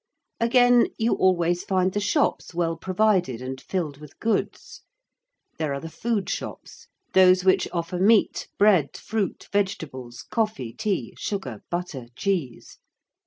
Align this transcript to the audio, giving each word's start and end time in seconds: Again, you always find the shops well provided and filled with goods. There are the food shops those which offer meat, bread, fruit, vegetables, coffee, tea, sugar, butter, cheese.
Again, 0.39 0.87
you 0.97 1.13
always 1.13 1.63
find 1.63 1.93
the 1.93 1.99
shops 1.99 2.55
well 2.55 2.75
provided 2.75 3.39
and 3.39 3.61
filled 3.61 3.97
with 3.99 4.17
goods. 4.17 4.81
There 5.59 5.75
are 5.75 5.79
the 5.79 5.91
food 5.91 6.27
shops 6.27 6.87
those 7.13 7.43
which 7.45 7.67
offer 7.71 7.99
meat, 7.99 8.47
bread, 8.57 8.97
fruit, 8.97 9.47
vegetables, 9.53 10.23
coffee, 10.23 10.73
tea, 10.73 11.13
sugar, 11.19 11.61
butter, 11.69 12.07
cheese. 12.15 12.79